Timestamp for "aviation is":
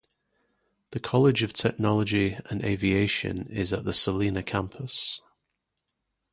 2.65-3.71